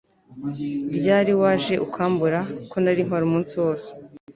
Ryari 0.95 1.33
waje 1.41 1.75
urambura? 1.87 2.39
Ko 2.69 2.75
narimpari 2.83 3.23
umunsi 3.25 3.53
wose 3.61 3.87